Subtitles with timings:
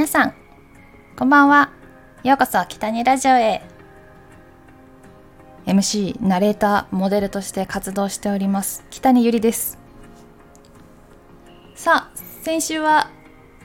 [0.00, 0.34] 皆さん
[1.14, 1.72] こんばんは。
[2.24, 3.60] ようこそ北にラジオへ。
[5.66, 8.82] MC ナレーターモデルとして活動しております。
[8.88, 9.76] 北にゆりです。
[11.74, 13.10] さあ先週は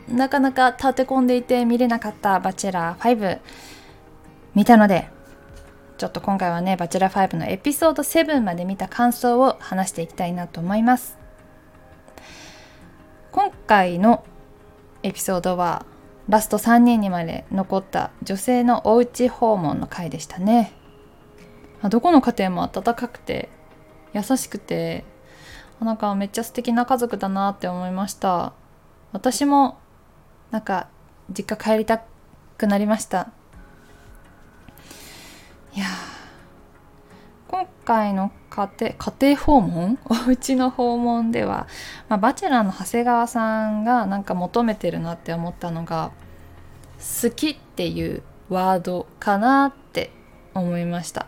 [0.10, 3.40] なかなか立て込んでいて見れなかったバチェラー5
[4.56, 5.08] 見たので
[5.98, 11.18] ちょっと今回はねバチェラー5のエピソード7まで見た感想を話していきたいなと思います。
[13.32, 14.26] 今回の
[15.02, 15.86] エピソードは
[16.28, 20.74] ラスト3人にまで残った女性のおうち訪問の回でしたね。
[21.90, 23.50] どこの家庭も温かくて
[24.14, 25.06] 優しくて
[25.80, 28.54] なんかめっちゃ素敵な家族だなって思いました。
[29.12, 29.78] 私も
[30.52, 30.88] なんか
[31.30, 32.02] 実家帰りた
[32.58, 33.30] くなりました。
[35.76, 35.86] いや
[37.50, 39.98] 今回の家庭家庭訪問？
[40.10, 41.68] お家の訪問では、
[42.08, 46.12] まあ、バチェラーの長谷川さんがなんか求めてるなって思ったのが
[46.98, 50.10] 好きっていうワードかなって
[50.54, 51.28] 思いました。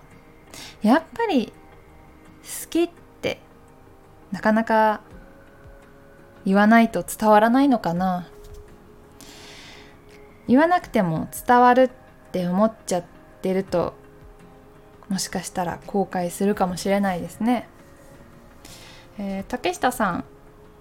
[0.82, 1.52] やっぱり
[2.44, 2.90] 好きっ
[3.22, 3.42] て
[4.32, 5.02] なかなか
[6.46, 8.30] 言わないと伝わらないのかな。
[10.48, 11.90] 言わなくても伝わるっ
[12.32, 13.04] て思っちゃっ
[13.42, 13.94] てると
[15.10, 17.68] もしかしたら後悔するかもしれないですね、
[19.18, 20.26] えー、竹下さん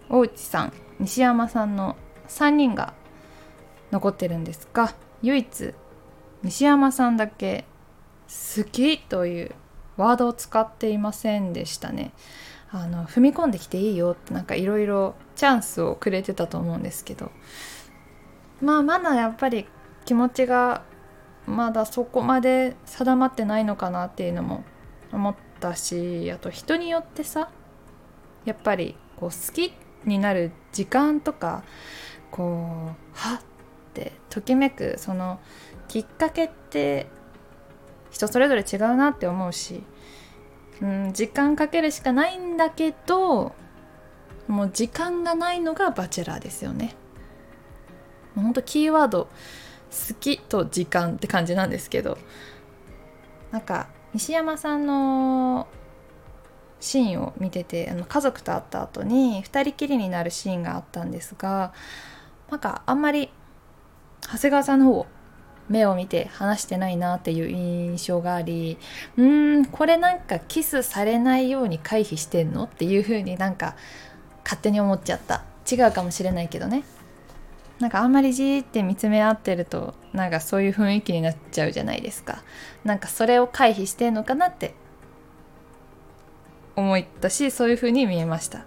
[0.09, 1.97] 大内さん西山さんの
[2.29, 2.95] 3人が
[3.93, 5.75] 残ってるんですが唯一
[6.43, 7.65] 西山さんだけ
[8.57, 9.55] 「好き」という
[9.97, 12.13] ワードを使っていませんでしたね。
[12.71, 17.31] あの踏み込んできていいよってなんかいろいろチャンスをくれてたと思うんですけど
[18.61, 19.67] まあまだやっぱり
[20.05, 20.83] 気持ちが
[21.47, 24.65] まだそこまで定まってないのかなっていうのも
[25.13, 27.51] 思ったしあと人によってさ
[28.45, 29.73] やっぱりこう好き
[30.05, 31.63] になる時間とか
[32.31, 33.41] こうはっ
[33.95, 35.41] てときめくその
[35.89, 37.07] きっかけって
[38.11, 39.83] 人それぞれ違うなって思うし、
[40.81, 43.55] うん、時間かけるしかないんだけど
[44.49, 46.95] もう時間がないのがバチェラーですよね。
[48.35, 49.29] もうほんとキーワード
[50.09, 52.19] 好きと時間って感じなんですけど
[53.51, 55.67] なんか西山さんの
[56.81, 61.73] シーンを見ててあの家族と会った後に2人きりになるシーンがあったんですが
[62.51, 63.31] なんかあんまり
[64.23, 65.07] 長谷川さんの方
[65.69, 68.79] 目を見て話してないなっていう印象があり
[69.17, 73.75] うーんこれなんかキスされないように回避してんのっていう風になんか
[74.45, 75.43] 勝手に思っちゃった。
[75.71, 76.85] 違うかもしれないけどね。
[77.81, 82.43] なんかあんまりじーって見つめ合ってるとなんかそういう雰囲気になっちゃうじゃないですか。
[82.85, 84.75] なんかそれを回避してんのかなって
[86.75, 88.65] 思ったしそういう風に見えました。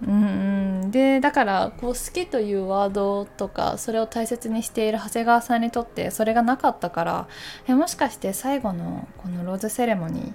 [0.00, 7.28] うんでだからこう好きというワードとかそれを大切にしている長谷川さんにとってそれがなかったから
[7.66, 10.32] えもしかして最後のこのローズセレモニー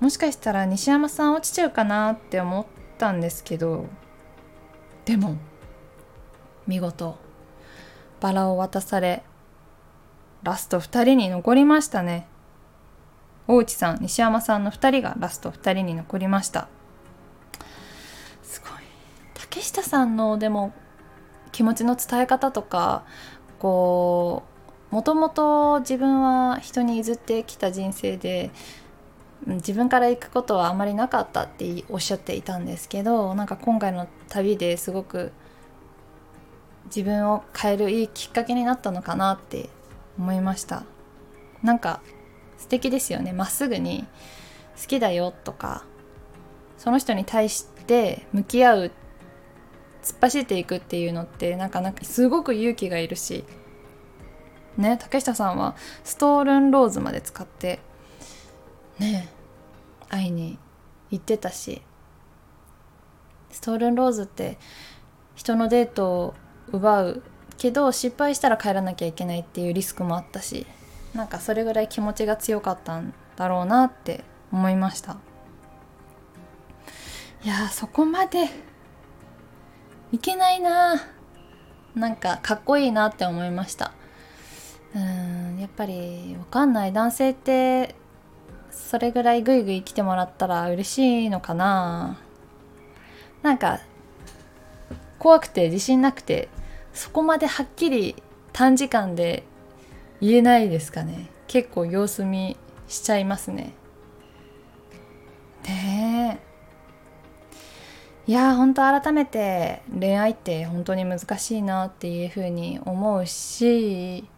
[0.00, 2.66] もしかしたら西山さん落ちちゃうかなって思っ
[2.98, 3.86] たんですけど
[5.04, 5.36] でも
[6.66, 7.16] 見事。
[8.20, 9.24] バラを渡され
[10.42, 12.26] ラスト2人に残りましたね。
[13.48, 16.68] 大内さん西山さんの2人がラスト2人に残りました。
[18.42, 18.70] すごい。
[19.34, 20.72] 竹下さんのでも
[21.52, 23.04] 気持ちの伝え方とか
[23.58, 24.42] こ
[24.90, 28.50] うもともと自分は人に譲ってきた人生で
[29.46, 35.32] 自分から行くことはあまりなかったっておっしゃっていたんですけどなんか今回の旅ですごく
[36.94, 39.70] 自分を変えるいいきっかけになったのかなって
[40.18, 40.84] 思いました。
[41.62, 42.02] なんか
[42.58, 43.32] 素敵ですよね。
[43.32, 44.06] まっすぐに
[44.80, 45.84] 好きだよとか
[46.76, 48.90] その人に対して向き合う
[50.02, 53.44] 突っ走っていくっていうのってなかなかすごく勇気がいるし
[54.76, 57.78] ね竹下さんはストールンローズまで使って
[58.98, 59.28] ね
[60.08, 60.58] 会いに
[61.10, 61.82] 行ってたし
[63.50, 64.58] ストールンローズって
[65.34, 66.34] 人のデートを
[66.72, 67.22] 奪う
[67.58, 70.66] けど失敗したら帰らなきゃいけないっていうリスクもあったし
[71.14, 75.16] なんかそれぐらい気持ちが強かったんだろうなって思いました。
[77.44, 78.48] いやそこまで
[80.12, 81.02] いけないな
[81.94, 83.92] なんかかっこいいなって思いました。
[84.94, 87.94] うんやっぱりわかんない男性って
[88.70, 92.18] それぐらいグイグイ来てもらったら嬉しいのかな
[93.42, 93.80] なんか
[95.18, 96.48] 怖くて自信なくて
[96.92, 98.16] そこまではっきり
[98.52, 99.44] 短時間で
[100.20, 101.30] 言えないですかね。
[101.46, 102.56] 結構様子見
[102.88, 103.74] しちゃいますね。
[105.64, 106.52] ねえ。
[108.30, 114.28] いやー本当改めて恋愛って本当に難しいなっていうふうに思うし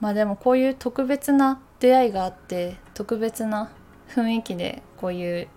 [0.00, 3.70] まあでもこういう特別な出会いがあって特別な
[4.08, 5.48] 雰囲気でこういう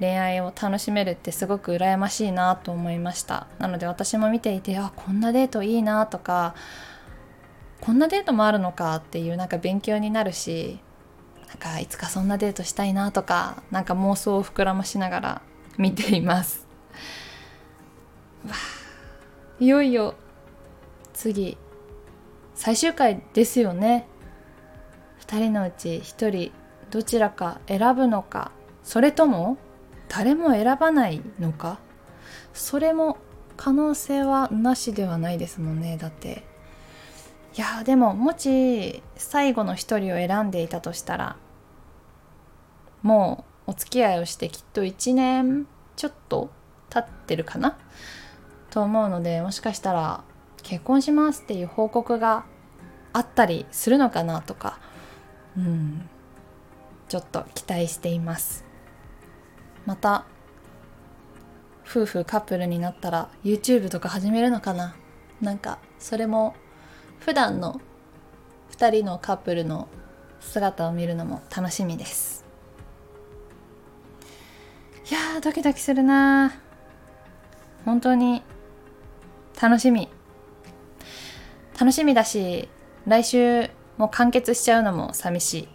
[0.00, 3.46] 恋愛を楽しめるってすごく羨ましいなと思いました。
[3.58, 6.54] なので私も見ていてあこんなデートいいなとか
[7.80, 10.80] こんなデートもあるのかっていうなんか勉強になるし
[11.48, 15.42] なんかいつかそんなデートしたいなとかなんか妄想を膨らましながら
[15.76, 16.66] 見ています。
[18.46, 18.54] わ
[19.58, 20.14] いよいよ
[21.12, 21.58] 次
[22.54, 24.06] 最終回ですよね。
[25.26, 26.52] 2人のうち1人
[26.90, 28.50] どちらか選ぶのか
[28.82, 29.58] それとも
[30.12, 31.78] 誰も選ばないのか？
[32.52, 33.16] それも
[33.56, 35.96] 可能性はなしではないですもんね。
[35.96, 36.44] だって
[37.56, 41.36] いやでももし最後の一人を選んでいたとしたら
[43.02, 46.50] もうお付き合いをしてきっと1年ちょっと
[46.90, 47.78] 経ってるかな？
[48.70, 50.24] と思うのでもしかしたら
[50.64, 52.44] 結婚しますっていう報告が
[53.12, 54.80] あったりするのかなとか
[55.56, 56.08] うん
[57.08, 58.64] ちょっと期待しています。
[59.86, 60.24] また
[61.88, 64.94] 夫婦カップルになったら YouTube とか始めるのかな？
[65.40, 66.54] なんかそれも
[67.18, 67.80] 普段の
[68.72, 69.88] 2人のカップルの
[70.38, 72.44] 姿を見るのも楽しみです。
[75.10, 76.54] いやドキドキするな
[77.84, 78.42] 本当に
[79.60, 80.08] 楽しみ。
[81.78, 82.68] 楽しみだし
[83.06, 85.68] 来週もう完結しちゃうのも寂しい。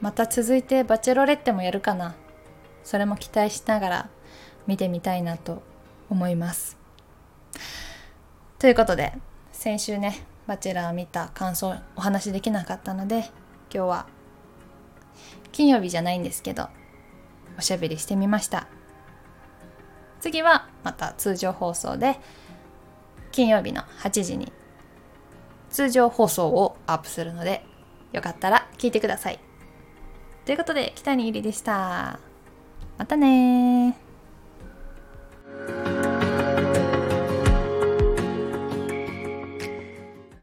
[0.00, 2.16] また続いてバチェロレッテもやるかな。
[2.84, 4.10] それも期待しながら
[4.66, 5.62] 見てみたいなと
[6.10, 6.76] 思います。
[8.58, 9.12] ということで
[9.52, 13.30] 先週ねバチェラー見た感想お話しできなかったので今
[13.70, 14.06] 日は
[15.52, 16.68] 金曜日じゃないんですけど
[17.58, 18.68] おしゃべりしてみました。
[20.20, 22.18] 次はまた通常放送で
[23.30, 24.52] 金曜日の8時に
[25.68, 27.64] 通常放送をアップするので
[28.12, 29.40] よかったら聞いてください。
[30.46, 32.33] ということで北に入りでした。
[32.96, 33.96] またね